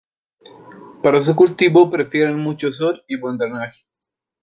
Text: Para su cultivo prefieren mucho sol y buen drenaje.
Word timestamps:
Para 1.03 1.21
su 1.21 1.35
cultivo 1.35 1.91
prefieren 1.91 2.39
mucho 2.39 2.71
sol 2.71 3.03
y 3.07 3.17
buen 3.19 3.37
drenaje. 3.37 3.83